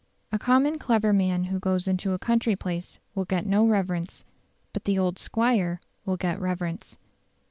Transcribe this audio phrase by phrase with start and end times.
[0.31, 4.23] A common clever man who goes into a country place will get no reverence;
[4.73, 6.97] but the "old squire" will get reverence.